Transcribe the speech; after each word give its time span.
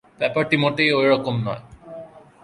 ব্যাপারটি 0.19 0.55
মোটেই 0.57 0.89
ঐ 0.93 1.01
রকম 1.09 1.35
নয়। 1.45 1.63